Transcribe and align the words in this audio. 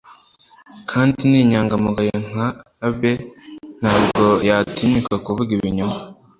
kandi 0.89 1.19
ni 1.29 1.37
inyangamugayo 1.43 2.17
nka 2.27 2.47
abe, 2.87 3.13
ntabwo 3.79 4.25
yatinyuka 4.49 5.13
kuvuga 5.25 5.51
ibinyoma 5.57 5.97